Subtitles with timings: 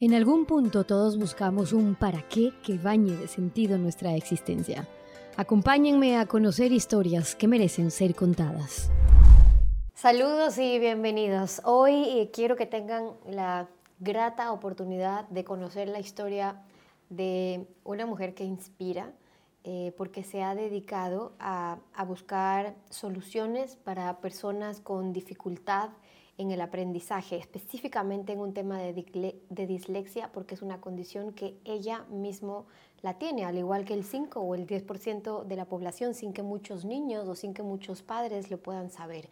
[0.00, 4.86] En algún punto todos buscamos un para qué que bañe de sentido nuestra existencia.
[5.36, 8.92] Acompáñenme a conocer historias que merecen ser contadas.
[9.94, 11.60] Saludos y bienvenidos.
[11.64, 13.66] Hoy eh, quiero que tengan la
[13.98, 16.62] grata oportunidad de conocer la historia
[17.10, 19.12] de una mujer que inspira
[19.64, 25.90] eh, porque se ha dedicado a, a buscar soluciones para personas con dificultad
[26.38, 31.56] en el aprendizaje, específicamente en un tema de, de, dislexia, porque es una condición que
[31.64, 32.66] ella mismo
[33.02, 36.44] la tiene, al igual que el 5 o el 10% de la población, sin que
[36.44, 39.28] muchos niños o sin que muchos padres lo puedan saber.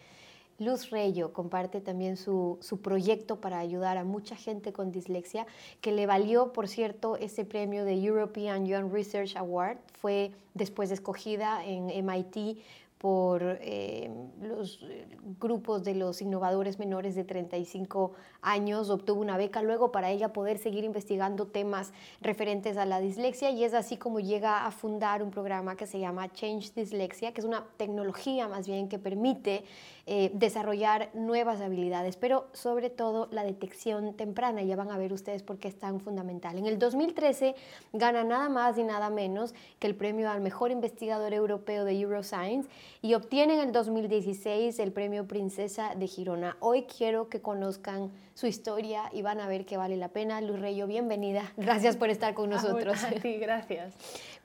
[0.59, 5.47] Luz Reyo comparte también su, su, proyecto para ayudar a mucha gente con dislexia,
[5.83, 9.77] que le valió, por cierto, ese premio de European Young Research Award.
[9.93, 12.59] Fue después escogida en MIT
[13.07, 14.11] por eh,
[14.43, 15.07] los eh,
[15.39, 18.11] grupos de los innovadores menores de 35
[18.43, 23.51] años, obtuvo una beca luego para ella poder seguir investigando temas referentes a la dislexia
[23.51, 27.43] y es así como llega a fundar un programa que se llama Change Dyslexia, que
[27.43, 29.63] es una tecnología más bien que permite
[30.09, 35.43] eh, desarrollar nuevas habilidades, pero sobre todo la detección temprana, ya van a ver ustedes
[35.43, 36.59] por qué es tan fundamental.
[36.59, 37.57] En el 2013
[37.93, 42.69] gana nada más y nada menos que el premio al mejor investigador europeo de Euroscience
[43.03, 46.57] y obtiene en el 2016 el premio Princesa de Girona.
[46.61, 50.41] Hoy quiero que conozcan su historia y van a ver que vale la pena.
[50.41, 51.53] Luz Reyo, bienvenida.
[51.57, 52.99] Gracias por estar con ah, nosotros.
[53.41, 53.95] Gracias.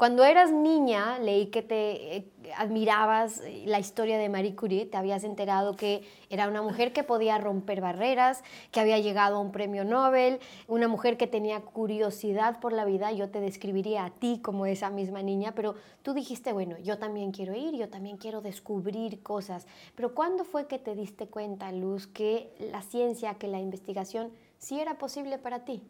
[0.02, 5.24] Cuando eras niña, leí que te eh, admirabas la historia de Marie Curie, te habías
[5.24, 9.86] enterado que era una mujer que podía romper barreras, que había llegado a un premio
[9.86, 13.12] Nobel, una mujer que tenía curiosidad por la vida.
[13.12, 17.32] Yo te describiría a ti como esa misma niña, pero tú dijiste, bueno, yo también
[17.32, 19.68] quiero ir, yo también quiero descubrir cosas.
[19.94, 24.80] Pero ¿cuándo fue que te diste cuenta, Luz, que la ciencia, que la investigación sí
[24.80, 25.84] era posible para ti?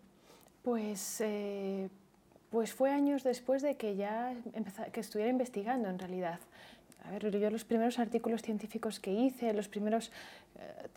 [0.63, 1.21] Pues...
[1.21, 1.87] Eh
[2.51, 4.35] pues fue años después de que ya
[4.91, 6.39] que estuviera investigando en realidad.
[7.05, 10.11] A ver, yo los primeros artículos científicos que hice, los primeros,
[10.55, 10.87] eh,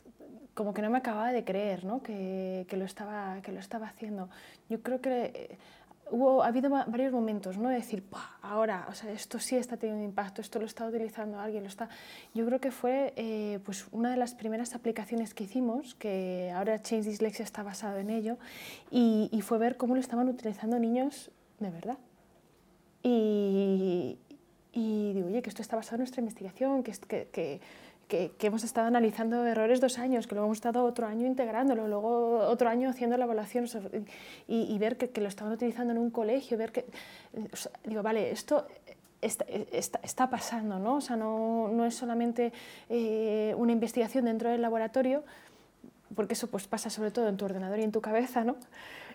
[0.52, 2.02] como que no me acababa de creer ¿no?
[2.02, 4.28] que, lo estaba, que lo estaba haciendo.
[4.68, 5.58] Yo creo que eh,
[6.10, 7.70] hubo, ha habido varios momentos, ¿no?
[7.70, 8.04] De decir,
[8.42, 11.88] ahora, o sea, esto sí está teniendo impacto, esto lo está utilizando alguien, lo está...
[12.34, 16.82] Yo creo que fue eh, pues una de las primeras aplicaciones que hicimos, que ahora
[16.82, 18.36] Change Dyslexia está basado en ello,
[18.90, 21.30] y fue ver cómo lo estaban utilizando niños
[21.64, 21.98] de verdad.
[23.02, 24.18] Y,
[24.72, 27.60] digo, oye, que esto está basado en nuestra investigación, que, que,
[28.08, 31.86] que, que, hemos estado analizando errores dos años, que luego hemos estado otro año integrándolo,
[31.86, 33.66] luego otro año haciendo la evaluación
[34.48, 36.86] y, ver que, lo estaban utilizando en un colegio, ver que...
[37.84, 38.66] digo, vale, esto
[39.20, 40.96] Está, está, pasando, ¿no?
[40.96, 42.52] O sea, no, no es solamente
[42.90, 45.24] eh, una investigación dentro del laboratorio,
[46.14, 48.56] porque eso pues pasa sobre todo en tu ordenador y en tu cabeza, ¿no?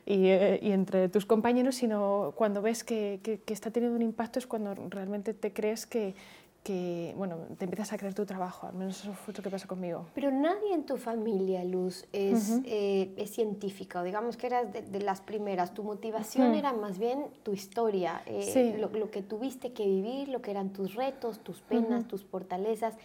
[0.05, 4.47] Eh, y, entre tus compañeros, sino cuando ves que, que, está teniendo un impacto es
[4.47, 6.15] cuando realmente te crees que,
[6.63, 9.67] que, bueno, te empiezas a creer tu trabajo, al menos eso fue lo que pasó
[9.67, 10.05] conmigo.
[10.13, 14.99] Pero nadie en tu familia, Luz, es, eh, es científica, o digamos que eras de,
[14.99, 19.85] las primeras, tu motivación era más bien tu historia, eh, lo, lo, que tuviste que
[19.85, 22.95] vivir, lo que eran tus retos, tus penas, tus fortalezas.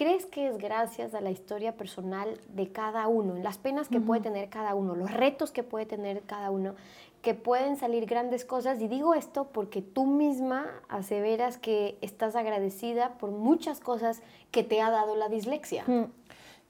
[0.00, 4.22] ¿Crees que es gracias a la historia personal de cada uno, las penas que puede
[4.22, 6.74] tener cada uno, los retos que puede tener cada uno,
[7.20, 8.80] que pueden salir grandes cosas?
[8.80, 14.80] Y digo esto porque tú misma aseveras que estás agradecida por muchas cosas que te
[14.80, 15.84] ha dado la dislexia.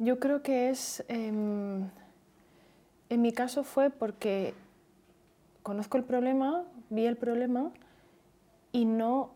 [0.01, 1.89] Yo creo que es, em,
[3.11, 4.55] en mi caso fue porque
[5.63, 7.71] conozco el problema, vi el problema
[8.73, 9.31] y no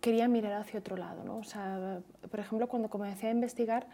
[0.00, 1.24] quería mirar hacia otro lado.
[1.24, 1.38] ¿no?
[1.38, 2.00] O sea,
[2.30, 3.86] por ejemplo, cuando comencé a investigar,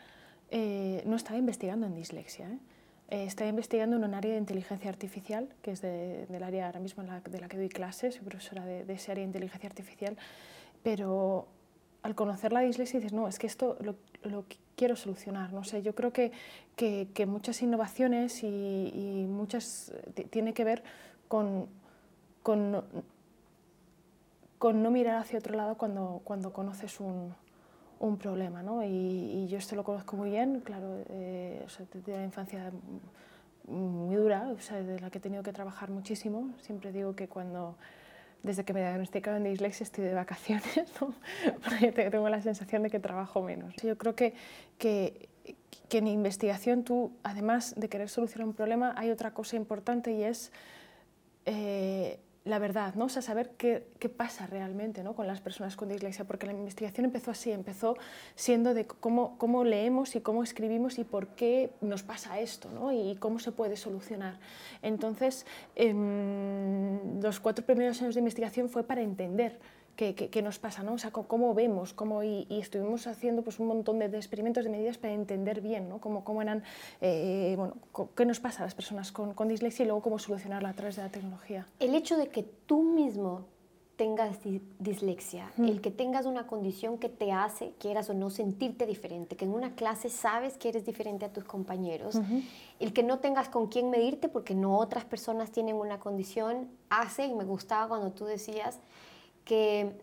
[0.51, 2.49] eh, no estaba investigando en dislexia.
[2.49, 2.59] ¿eh?
[3.11, 3.25] ¿eh?
[3.25, 7.41] estaba investigando en un área de inteligencia artificial, que es del área ahora mismo de
[7.41, 10.17] la que doy clases, soy profesora de, ese área de inteligencia artificial,
[10.83, 11.49] pero
[12.03, 14.45] al conocer la dislexia dices, no, es que esto lo, lo
[14.77, 15.53] quiero solucionar.
[15.53, 16.31] No sé, yo creo que,
[16.77, 19.93] que, que muchas innovaciones y, y muchas
[20.31, 20.85] tiene que ver
[21.27, 21.67] con,
[22.45, 22.85] con
[24.59, 27.35] con no mirar hacia otro lado cuando, cuando conoces un,
[27.99, 28.63] un problema.
[28.63, 28.83] ¿no?
[28.85, 32.73] Y, yo esto lo conozco muy bien, claro, eh, o de la infancia
[33.67, 36.51] muy dura, de la que he tenido que trabajar muchísimo.
[36.61, 37.77] Siempre digo que cuando,
[38.43, 40.93] desde que me diagnosticaron de dislexia, estoy de vacaciones,
[41.65, 43.75] porque tengo la sensación de que trabajo menos.
[43.77, 44.35] Yo creo que,
[44.79, 45.29] que,
[45.89, 50.23] que en investigación tú, además de querer solucionar un problema, hay otra cosa importante y
[50.23, 50.53] es...
[51.49, 53.07] Eh, la verdad, ¿no?
[53.07, 55.15] O sea, saber qué, qué, pasa realmente ¿no?
[55.15, 57.97] con las personas con dislexia, porque la investigación empezó así, empezó
[58.37, 62.93] siendo de cómo, cómo leemos y cómo escribimos y por qué nos pasa esto ¿no?
[62.93, 64.39] y cómo se puede solucionar.
[64.81, 65.45] Entonces,
[65.77, 69.59] los cuatro primeros años de investigación fue para entender
[69.97, 70.95] qué, nos pasa, ¿no?
[70.95, 74.99] O sea, cómo vemos, cómo, y, estuvimos haciendo pues, un montón de, experimentos, de medidas
[74.99, 75.99] para entender bien ¿no?
[75.99, 76.63] cómo, cómo eran,
[77.01, 77.75] eh, bueno,
[78.15, 80.97] qué nos pasa a las personas con, con dislexia y luego cómo solucionarla a través
[80.97, 81.67] de la tecnología.
[81.81, 83.47] El hecho de que tú mismo
[83.97, 84.41] tengas
[84.79, 89.47] dislexia, el que tengas una condición que te hace, quieras o no, sentirte diferente, que
[89.47, 92.21] en una clase sabes que eres diferente a tus compañeros,
[92.79, 97.25] el que no tengas con quién medirte porque no otras personas tienen una condición, hace,
[97.25, 98.81] y me gustaba cuando tú decías,
[99.47, 99.97] que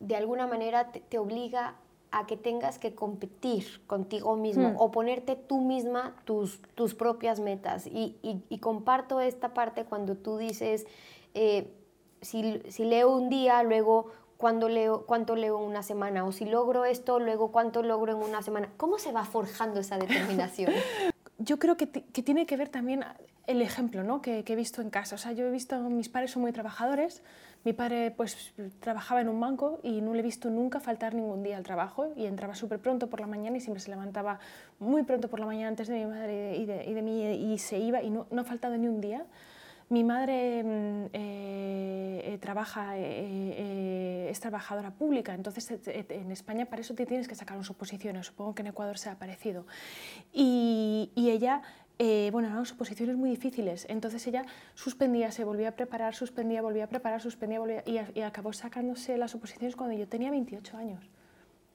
[0.00, 1.76] de alguna manera te, obliga
[2.10, 4.76] a que tengas que competir contigo mismo hmm.
[4.78, 7.86] o ponerte tú misma tus, tus propias metas.
[7.86, 10.86] Y, y, comparto esta parte cuando tú dices,
[11.34, 11.72] eh,
[12.20, 16.44] si, si, leo un día, luego cuando leo, cuánto leo en una semana, o si
[16.44, 18.70] logro esto, luego cuánto logro en una semana.
[18.76, 20.72] ¿Cómo se va forjando esa determinación?
[21.38, 23.04] Yo creo que, que tiene que ver también
[23.46, 24.22] el ejemplo ¿no?
[24.22, 25.14] que, que, he visto en casa.
[25.14, 27.22] O sea, yo he visto, mis padres son muy trabajadores,
[27.64, 31.42] mi padre pues trabajaba en un banco y no le he visto nunca faltar ningún
[31.42, 34.38] día al trabajo y entraba súper pronto por la mañana y siempre se levantaba
[34.78, 37.58] muy pronto por la mañana antes de mi madre y de, y de mí y
[37.58, 39.26] se iba y no, no ha faltado ni un día.
[39.88, 46.94] Mi madre mm, eh, eh, trabaja, eh, es trabajadora pública, entonces en España para eso
[46.94, 49.66] te tienes que sacar unas oposiciones, supongo que en Ecuador sea parecido.
[50.32, 51.62] Y, y ella
[51.98, 53.86] eh, bueno, eran suposiciones muy difíciles.
[53.88, 54.44] Entonces ella
[54.74, 59.34] suspendía, se volvía a preparar, suspendía, volvía a preparar, suspendía, volvía, y, acabó sacándose las
[59.34, 61.08] oposiciones cuando yo tenía 28 años.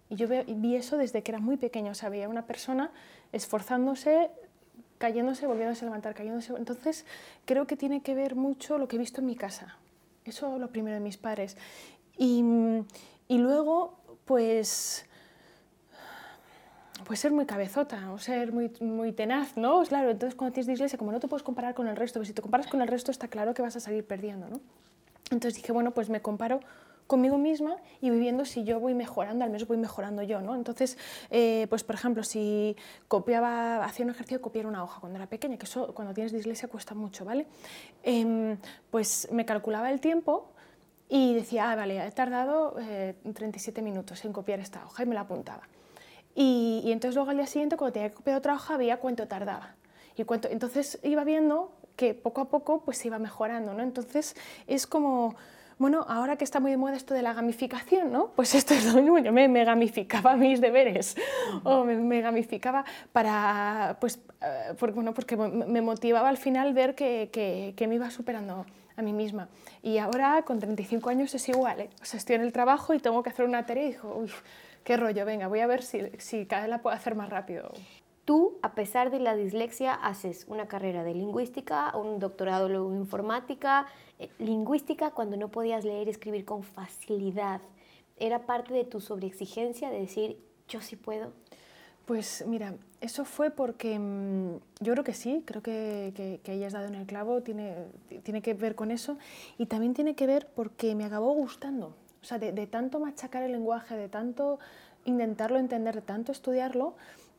[0.10, 1.92] Y yo vi eso desde que era muy pequeño.
[1.92, 2.92] O sea, veía una persona
[3.32, 4.30] esforzándose,
[5.02, 6.54] cayéndose, volviéndose a levantar, cayéndose.
[6.56, 7.06] Entonces
[7.46, 9.76] creo que tiene que ver mucho lo que he visto en mi casa.
[10.24, 11.58] Eso lo primero de mis padres.
[12.18, 12.44] Y,
[13.28, 15.06] y luego, pues
[17.04, 19.82] puede ser muy cabezota o ser muy, muy tenaz, ¿no?
[19.84, 22.34] Claro, entonces cuando tienes dislexia, como no te puedes comparar con el resto, pues si
[22.36, 24.62] te comparas con el resto está claro que vas a salir perdiendo, ¿no?
[25.32, 26.60] Entonces dije, bueno, pues me comparo
[27.08, 30.56] conmigo misma y viviendo si yo voy mejorando, al menos voy mejorando yo, ¿no?
[30.56, 30.98] Entonces,
[31.30, 32.76] eh, pues por ejemplo, si
[33.08, 36.32] copiaba, hacía un ejercicio de copiar una hoja cuando era pequeña, que eso cuando tienes
[36.32, 37.48] dislexia cuesta mucho, ¿vale?
[38.04, 38.58] Em,
[38.90, 40.52] pues me calculaba el tiempo
[41.10, 42.76] y decía, ah, vale, he tardado
[43.34, 45.68] 37 eh, minutos en copiar esta hoja y me la apuntaba.
[46.36, 49.76] Y, entonces luego al día siguiente, cuando tenía que copiar otra hoja, veía cuánto tardaba.
[50.16, 53.84] Y cuánto, entonces iba viendo que poco a poco pues se iba mejorando, ¿no?
[53.84, 54.36] Entonces
[54.68, 55.36] es como,
[55.82, 58.28] bueno, ahora que está muy de moda esto de la gamificación, ¿no?
[58.36, 61.16] Pues esto es lo mismo, yo me, gamificaba mis deberes
[61.64, 67.74] o me, gamificaba para, pues, eh, porque, bueno, porque me motivaba al final ver que,
[67.90, 69.50] me iba superando a mí misma.
[69.82, 71.90] Y ahora con 35 años es igual, ¿eh?
[72.00, 74.30] O sea, estoy en el trabajo y tengo que hacer una tarea y digo, uy,
[74.84, 77.72] qué rollo, venga, voy a ver si, si cada vez la puedo hacer más rápido.
[78.26, 83.88] Tú, a pesar de la dislexia, haces una carrera de lingüística, un doctorado en informática,
[84.20, 87.62] eh, lingüística cuando no podías leer y escribir con facilidad.
[88.18, 90.38] ¿Era parte de tu sobreexigencia de decir,
[90.68, 91.32] yo sí puedo?
[92.06, 96.74] Pues mira, eso fue porque mm, yo creo que sí, creo que, que, que hayas
[96.74, 97.76] dado en el clavo, tiene,
[98.24, 99.18] tiene que ver con eso
[99.58, 101.96] y también tiene que ver porque me acabó gustando.
[102.22, 104.60] O sea, de, tanto machacar el lenguaje, de tanto
[105.06, 106.96] intentarlo entender, de tanto estudiarlo,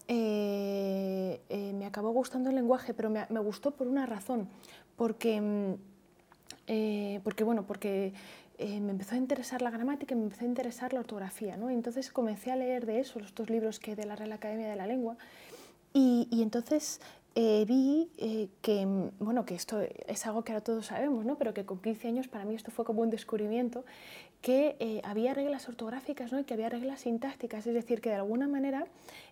[0.08, 4.48] eh, eh, me acabó gustando el lenguaje, pero me, gustó por una razón,
[4.96, 5.74] porque, mm,
[6.66, 8.12] eh, porque bueno, porque
[8.58, 11.68] me empezó a interesar la gramática y me empezó a interesar la ortografía, ¿no?
[11.68, 14.76] entonces comencé a leer de eso, los dos libros que de la Real Academia de
[14.76, 15.16] la Lengua,
[15.92, 17.00] y entonces
[17.34, 21.38] eh, vi eh, que, mm, bueno, que esto es algo que ahora todos sabemos, ¿no?
[21.38, 23.84] pero que con 15 años para mí esto fue como un descubrimiento,
[24.42, 26.40] que eh, había reglas ortográficas ¿no?
[26.40, 28.86] y que había reglas sintácticas, es decir, que de alguna manera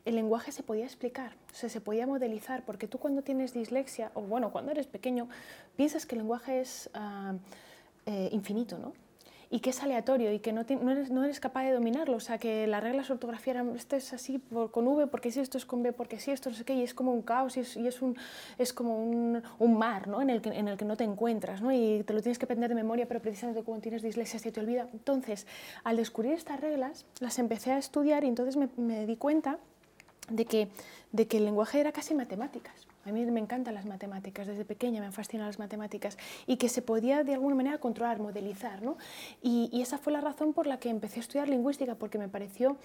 [0.07, 4.51] el lenguaje se podía explicar, se podía modelizar, porque tú cuando tienes dislexia, o bueno,
[4.51, 5.29] cuando eres pequeño,
[5.77, 7.35] piensas que el lenguaje es ah,
[8.33, 8.93] infinito, ¿no?
[9.53, 12.17] Y que es aleatorio y que no, eres, no, eres, capaz de dominarlo.
[12.17, 14.41] O sea, que las reglas de ortografía eran, esto es así
[14.71, 16.83] con V, porque si esto es con B, porque si esto no sé qué, y
[16.83, 18.17] es como un caos y es, y es un,
[18.75, 19.43] como un,
[19.77, 20.23] mar ¿no?
[20.23, 21.73] en, el que, en el que no te encuentras ¿no?
[21.73, 24.61] y te lo tienes que aprender de memoria, pero precisamente cuando tienes dislexia se te
[24.61, 24.89] olvida.
[24.93, 25.49] Entonces,
[25.83, 29.59] al descubrir estas reglas, las empecé a estudiar y entonces me, me di cuenta
[30.29, 30.69] de que,
[31.11, 32.90] de que el lenguaje era casi matemáticas.
[33.07, 36.83] A mí me encantan las matemáticas, desde pequeña me fascinan las matemáticas y que se
[36.83, 38.83] podía de alguna manera controlar, modelizar.
[38.83, 38.99] ¿no?
[39.43, 42.77] Y, esa fue la razón por la que empecé a estudiar lingüística, porque me pareció,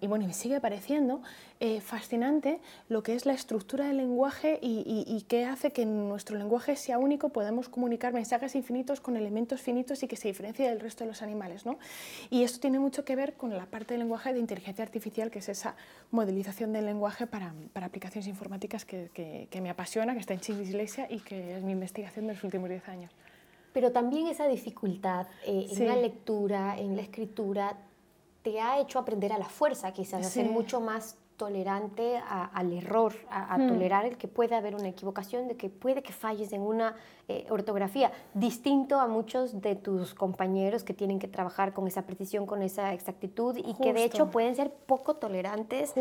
[0.00, 1.22] y bueno, me sigue pareciendo
[1.60, 6.38] eh, fascinante lo que es la estructura del lenguaje y, y, qué hace que nuestro
[6.38, 10.80] lenguaje sea único, podemos comunicar mensajes infinitos con elementos finitos y que se diferencie del
[10.80, 11.66] resto de los animales.
[11.66, 11.78] ¿no?
[12.30, 15.40] Y esto tiene mucho que ver con la parte del lenguaje de inteligencia artificial, que
[15.40, 15.76] es esa
[16.10, 19.10] modelización del lenguaje para, para aplicaciones informáticas que,
[19.50, 22.68] que, me apasiona, que está en Dislexia y que es mi investigación de los últimos
[22.68, 23.12] 10 años.
[23.72, 27.76] Pero también esa dificultad eh, en la lectura, en la escritura,
[28.42, 33.14] te ha hecho aprender a la fuerza, quizás, a ser mucho más tolerante al error,
[33.30, 33.68] a, hmm.
[33.68, 36.96] tolerar el que puede haber una equivocación, de que puede que falles en una
[37.28, 42.44] eh, ortografía, distinto a muchos de tus compañeros que tienen que trabajar con esa precisión,
[42.44, 45.94] con esa exactitud y que de hecho pueden ser poco tolerantes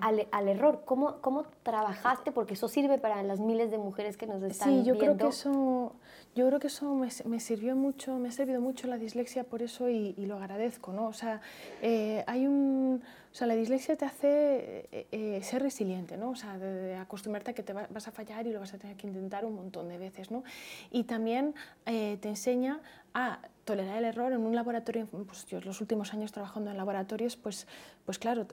[0.00, 0.82] al, al, error.
[0.84, 2.32] ¿Cómo, ¿Cómo trabajaste?
[2.32, 4.84] Porque eso sirve para las miles de mujeres que nos están viendo.
[4.84, 5.92] Sí, yo creo que eso,
[6.34, 9.62] yo creo que eso me, me, sirvió mucho, me ha servido mucho la dislexia por
[9.62, 11.06] eso y, lo agradezco, ¿no?
[11.06, 11.40] O sea,
[11.82, 16.30] eh, hay un o sea, la dislexia te hace eh, eh, ser resiliente, ¿no?
[16.30, 18.94] O sea, de, acostumbrarte a que te vas a fallar y lo vas a tener
[18.96, 20.44] que intentar un montón de veces, ¿no?
[20.90, 21.54] Y también
[21.86, 22.80] eh, te enseña
[23.14, 27.36] a tolerar el error en un laboratorio, pues yo los últimos años trabajando en laboratorios,
[27.36, 27.66] pues,
[28.04, 28.46] pues claro,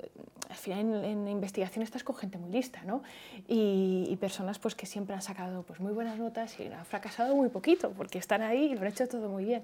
[0.49, 3.03] al final en, investigación estás con gente muy lista, ¿no?
[3.49, 7.49] Y, personas pues que siempre han sacado pues muy buenas notas y han fracasado muy
[7.49, 9.63] poquito, porque están ahí y lo han hecho todo muy bien.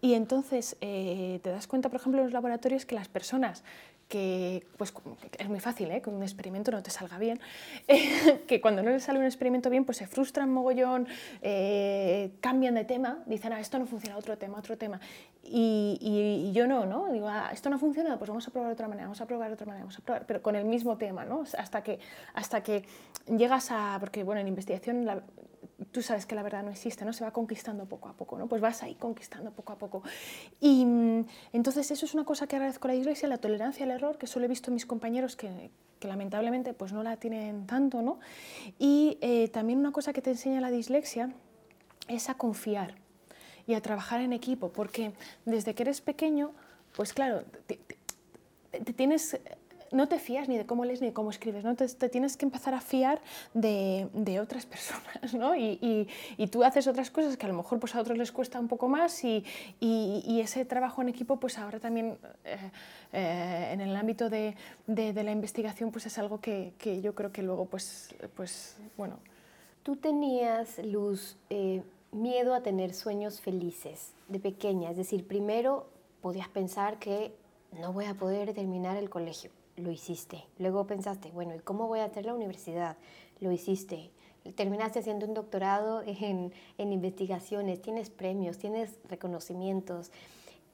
[0.00, 3.62] Y entonces te das cuenta, por ejemplo, en los laboratorios que las personas
[4.10, 4.92] que pues,
[5.38, 6.02] es muy fácil, ¿eh?
[6.02, 7.40] que un experimento no te salga bien,
[8.48, 11.06] que cuando no les sale un experimento bien, pues se frustran mogollón,
[11.42, 15.00] eh, cambian de tema, dicen, ah, esto no funciona, otro tema, otro tema.
[15.44, 17.10] Y, y, yo no, ¿no?
[17.12, 19.48] Digo, ah, esto no funciona, pues vamos a probar de otra manera, vamos a probar
[19.48, 21.44] de otra manera, vamos a probar, pero con el mismo tema, ¿no?
[21.56, 22.00] Hasta que,
[22.34, 22.84] hasta que
[23.28, 25.22] llegas a, porque bueno, en investigación la,
[25.92, 27.12] tú sabes que la verdad no existe, ¿no?
[27.12, 28.46] Se va conquistando poco a poco, ¿no?
[28.46, 30.02] Pues vas ahí conquistando poco a poco.
[30.60, 33.90] Y mm, entonces eso es una cosa que agradezco a la Iglesia, la tolerancia al
[33.90, 37.66] error, que solo he visto en mis compañeros que, que lamentablemente pues no la tienen
[37.66, 38.20] tanto, ¿no?
[38.78, 41.32] Y eh, también una cosa que te enseña la dislexia
[42.08, 42.94] es a confiar
[43.66, 45.12] y a trabajar en equipo, porque
[45.44, 46.52] desde que eres pequeño,
[46.96, 49.38] pues claro, te tienes
[49.92, 51.74] no te fías ni de cómo lees ni de cómo escribes, ¿no?
[51.74, 53.20] Te, tienes que empezar a fiar
[53.54, 55.56] de, de otras personas, ¿no?
[55.56, 58.32] Y, y, y, tú haces otras cosas que a lo mejor pues, a otros les
[58.32, 59.44] cuesta un poco más y,
[59.80, 62.70] y ese trabajo en equipo pues ahora también eh,
[63.12, 64.54] eh, en el ámbito de,
[64.86, 69.18] de, la investigación pues es algo que, que, yo creo que luego pues, pues bueno.
[69.82, 71.82] Tú tenías, Luz, eh,
[72.12, 75.86] miedo a tener sueños felices de pequeña, es decir, primero
[76.20, 77.34] podías pensar que
[77.80, 79.50] no voy a poder terminar el colegio
[79.80, 80.44] lo hiciste.
[80.58, 82.96] Luego pensaste, bueno, ¿y cómo voy a hacer la universidad?
[83.40, 84.10] Lo hiciste.
[84.54, 90.10] Terminaste haciendo un doctorado en, en investigaciones, tienes premios, tienes reconocimientos.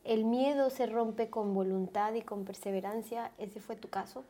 [0.04, 3.32] ¿El miedo se rompe con voluntad y con perseverancia?
[3.38, 4.24] ¿Ese fue tu caso?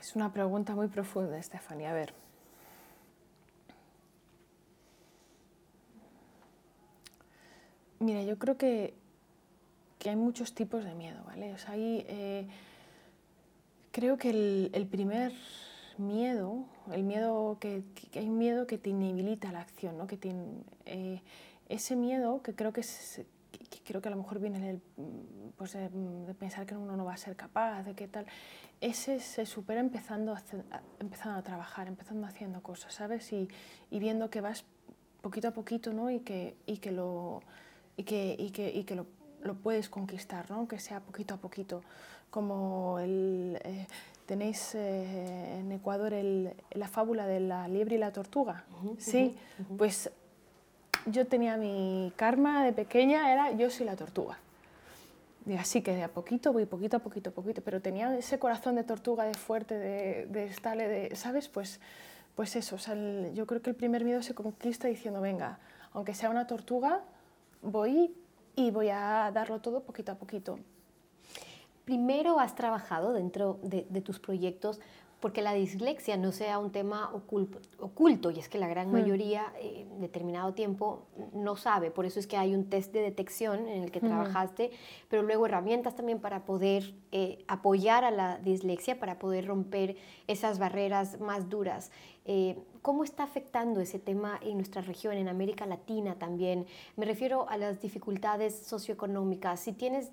[0.00, 1.90] Es una pregunta muy profunda, Estefania.
[1.90, 2.14] A ver.
[7.98, 8.94] Mira, yo creo que,
[9.98, 11.52] que hay muchos tipos de miedo, ¿vale?
[11.52, 12.48] O sea, hay, eh,
[13.92, 14.30] Creo que
[14.72, 15.32] el, primer
[15.98, 17.82] miedo, el miedo que,
[18.14, 20.06] hay un miedo que te inhabilita la acción, ¿no?
[20.06, 20.18] que
[20.86, 21.20] eh,
[21.68, 23.20] ese miedo que creo que, es,
[23.84, 24.80] creo que a lo mejor viene
[25.58, 25.90] pues de,
[26.38, 28.24] pensar que uno no va a ser capaz, de qué tal,
[28.80, 30.42] ese se supera empezando a,
[30.98, 33.30] empezando a trabajar, empezando haciendo cosas, ¿sabes?
[33.32, 33.48] Y,
[33.90, 34.64] y, viendo que vas
[35.20, 36.10] poquito a poquito, ¿no?
[36.10, 37.42] Y que, y que lo
[37.96, 39.06] y que, y que, y que lo,
[39.42, 40.66] lo, puedes conquistar, ¿no?
[40.66, 41.82] Que sea poquito a poquito
[42.32, 43.86] como el, eh,
[44.24, 48.64] tenéis eh, en Ecuador el, la fábula de la liebre y la tortuga.
[48.96, 49.36] sí,
[49.76, 50.10] pues
[51.04, 54.38] yo tenía mi karma de pequeña, era yo soy la tortuga.
[55.44, 58.76] Y así que de a poquito voy, poquito a poquito, poquito, pero tenía ese corazón
[58.76, 61.50] de tortuga, de fuerte, de, de estable, de, ¿sabes?
[61.50, 61.80] Pues,
[62.34, 62.78] pues eso,
[63.34, 65.58] yo creo que el primer miedo se conquista diciendo, venga,
[65.92, 67.02] aunque sea una tortuga,
[67.60, 68.14] voy
[68.56, 70.58] y voy a darlo todo poquito a poquito
[71.84, 74.80] primero has trabajado dentro de, tus proyectos
[75.20, 77.12] porque la dislexia no sea un tema
[77.78, 78.92] oculto, y es que la gran mm.
[78.92, 83.02] mayoría en eh, determinado tiempo no sabe, por eso es que hay un test de
[83.02, 84.72] detección en el que trabajaste,
[85.08, 89.96] pero luego herramientas también para poder eh, apoyar a la dislexia, para poder romper
[90.26, 91.92] esas barreras más duras.
[92.24, 96.66] Eh, ¿Cómo está afectando ese tema en nuestra región, en América Latina también?
[96.96, 99.60] Me refiero a las dificultades socioeconómicas.
[99.60, 100.10] Si tienes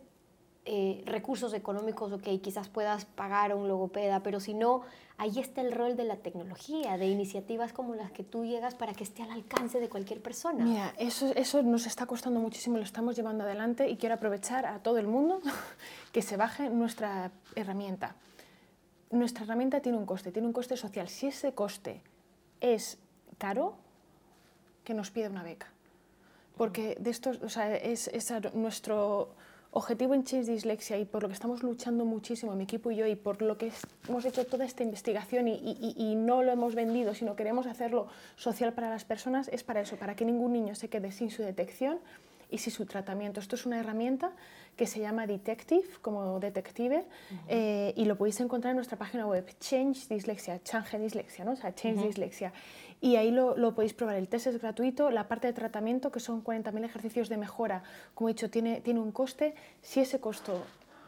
[0.66, 4.82] eh, recursos económicos, ok, quizás puedas pagar a un logopeda, pero si no,
[5.18, 8.94] ahí está el rol de la tecnología, de iniciativas como las que tú llegas para
[8.94, 10.64] que esté al alcance de cualquier persona.
[10.64, 14.80] Mira, eso, eso nos está costando muchísimo, lo estamos llevando adelante y quiero aprovechar a
[14.80, 15.42] todo el mundo
[16.12, 18.16] que se baje nuestra herramienta.
[19.12, 21.10] Nuestra herramienta tiene un coste, tiene un coste social.
[21.10, 22.02] Si ese coste
[22.62, 23.00] es
[23.38, 23.76] caro,
[24.84, 25.68] que nos pida una beca.
[26.58, 29.36] Porque de esto, o sea, es, es nuestro
[29.72, 33.06] objetivo en Change Dislexia y por lo que estamos luchando muchísimo mi equipo y yo
[33.06, 33.72] y por lo que
[34.08, 38.08] hemos hecho toda esta investigación y, y, y, no lo hemos vendido, sino queremos hacerlo
[38.36, 41.44] social para las personas, es para eso, para que ningún niño se quede sin su
[41.44, 42.00] detección
[42.50, 43.40] y sin su tratamiento.
[43.40, 44.32] Esto es una herramienta
[44.76, 47.04] que se llama Detective, como detective,
[47.48, 51.52] eh, y lo podéis encontrar en nuestra página web, Change Dislexia, Change Dislexia, ¿no?
[51.52, 52.54] o sea, Change Dislexia
[53.02, 54.16] y ahí lo, lo, podéis probar.
[54.16, 58.30] El test es gratuito, la parte de tratamiento, que son 40.000 ejercicios de mejora, como
[58.30, 59.56] he dicho, tiene, tiene un coste.
[59.82, 60.64] Si ese costo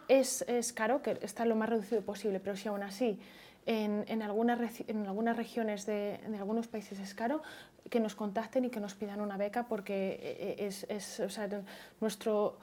[0.07, 3.19] es, es caro, que está lo más reducido posible, pero si aún así
[3.65, 7.41] en, en, algunas, en algunas regiones de en algunos países es caro,
[7.89, 11.29] que nos contacten y que nos pidan una beca porque eh, eh, es, es o
[11.29, 11.49] sea,
[11.99, 12.57] nuestro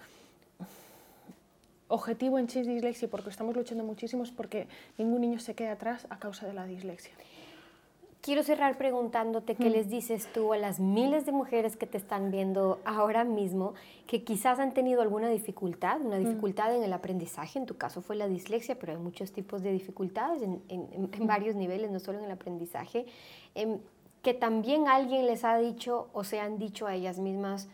[1.88, 4.68] objetivo en Change Dislexia, porque estamos luchando muchísimo, es porque
[4.99, 7.12] ningún niño se quede atrás a causa de la dislexia.
[8.28, 12.30] Quiero cerrar preguntándote qué les dices tú a las miles de mujeres que te están
[12.30, 13.73] viendo ahora mismo
[14.06, 18.16] que quizás han tenido alguna dificultad, una dificultad en el aprendizaje, en tu caso fue
[18.16, 22.26] la dislexia, pero hay muchos tipos de dificultades en, en, varios niveles, no solo en
[22.26, 23.06] el aprendizaje,
[23.54, 23.78] em,
[24.20, 27.70] que también alguien les ha dicho o se han dicho a ellas mismas,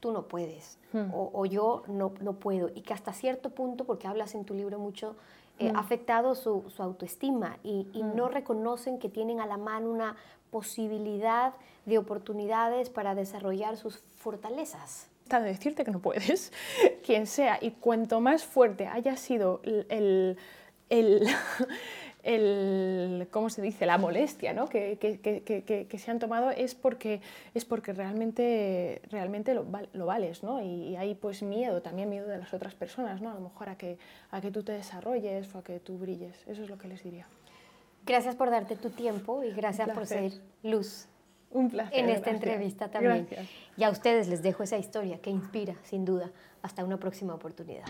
[0.00, 0.78] tú no puedes
[1.12, 4.54] o, o, yo no, no puedo, y que hasta cierto punto, porque hablas en tu
[4.54, 5.14] libro mucho
[5.60, 5.76] eh, mm.
[5.76, 8.16] afectado su, su, autoestima y, y mm.
[8.16, 10.16] no reconocen que tienen a la mano una
[10.50, 11.54] posibilidad
[11.86, 15.08] de oportunidades para desarrollar sus fortalezas.
[15.28, 16.52] De decirte que no puedes,
[17.06, 20.38] quien sea, y cuanto más fuerte haya sido el, el,
[20.88, 21.28] el,
[23.30, 23.86] ¿cómo se dice?
[23.86, 24.68] la molestia ¿no?
[24.68, 27.20] que, que, que, que, se han tomado es porque,
[27.54, 30.60] es porque realmente, realmente lo, lo vales ¿no?
[30.62, 33.30] y, y, hay pues miedo, también miedo de las otras personas, ¿no?
[33.30, 33.98] a lo mejor a que,
[34.30, 36.36] a que tú te desarrolles o a que tú brilles.
[36.46, 37.26] Eso es lo que les diría.
[38.06, 41.06] Gracias por darte tu tiempo y gracias por ser luz.
[41.50, 41.98] Un placer.
[41.98, 43.26] En esta entrevista también.
[43.28, 43.48] Gracias.
[43.76, 46.30] Y a ustedes les dejo esa historia que inspira, sin duda.
[46.62, 47.86] Hasta una próxima oportunidad.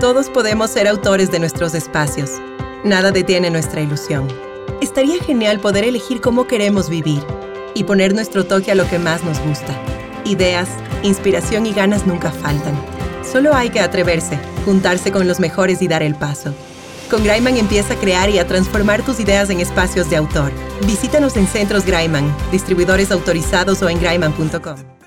[0.00, 2.30] Todos podemos ser autores de nuestros espacios.
[2.84, 4.28] Nada detiene nuestra ilusión.
[4.80, 7.20] Estaría genial poder elegir cómo queremos vivir
[7.74, 9.76] y poner nuestro toque a lo que más nos gusta.
[10.24, 10.68] Ideas,
[11.02, 12.80] inspiración y ganas nunca faltan.
[13.24, 16.54] Solo hay que atreverse, juntarse con los mejores y dar el paso.
[17.10, 20.52] Con Graiman empieza a crear y a transformar tus ideas en espacios de autor.
[20.86, 24.97] Visítanos en Centros Graiman, distribuidores autorizados o en graiman.com.